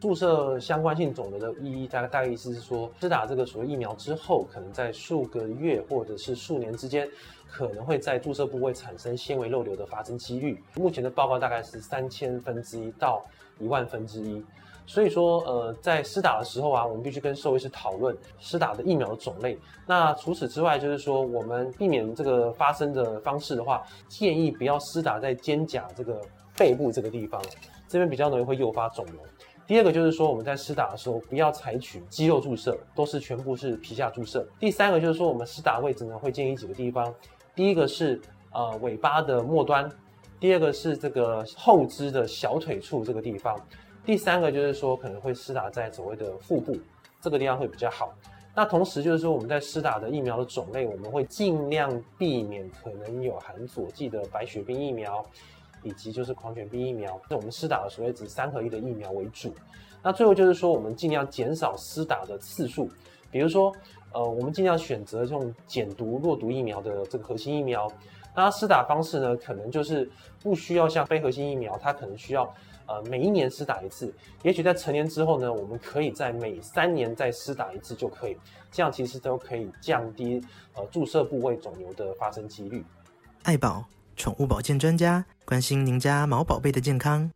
[0.00, 7.08] 注射相关性肿瘤的意义，大概大概意思是说，施打这个所谓疫苗之后，可能在数个月或者是数年之间，
[7.50, 10.62] 可能会在注射部位产生纤维肉瘤的发生几率。
[10.74, 13.24] 目前的报告大概是三千分之一到
[13.58, 14.44] 一万分之一。
[14.88, 19.58] 所以说，呃，在施打的时候啊，我们必须跟兽医师讨论施打的疫苗的种类。
[19.84, 26.20] 那除此之外，就是说，我们避免这个发生的方式的话，建议不要施打在肩胛这个
[26.56, 27.42] 背部这个地方，
[27.88, 29.14] 这边比较容易会诱发肿瘤。
[29.66, 34.46] 第二个就是说，我们在施打的时候不要采取肌肉注射，都是全部是皮下注射。
[34.60, 37.12] 第三个就是说，我们施打位置呢会建议几个地方，
[37.54, 38.20] 第一个是
[38.52, 39.90] 呃尾巴的末端，
[40.38, 43.58] 第二个是这个后肢的小腿处这个地方。
[44.04, 46.76] 第三个就是说，可能会施打在所谓的腹部
[47.20, 48.14] 这个地方会比较好。
[48.54, 55.26] 那同时就是说，我们在施打的疫苗的种类，我们会尽量避免可能有含佐剂的白血病疫苗，
[55.82, 57.20] 以及就是狂犬病疫苗。
[57.28, 59.54] 那我们施打的所谓指三合一的疫苗为主。
[60.02, 62.90] 那最后就是说，我们尽量减少施打的次数，
[63.30, 63.72] 比如说，
[64.12, 67.90] 呃，我们尽量选择这种减毒弱毒疫苗的这个核心疫苗。
[68.34, 70.10] 那它施打方式呢，可能就是
[70.42, 72.52] 不需要像非核心疫苗，它可能需要。
[72.88, 78.36] 呃，每一年施打一次，也许在成年之后呢，我们可以在每三年再施打一次就可以，
[78.70, 80.40] 这样其实都可以降低
[80.76, 82.84] 呃注射部位肿瘤的发生几率。
[83.42, 83.84] 爱宝
[84.14, 87.30] 宠物保健专家关心您家毛宝贝的健康。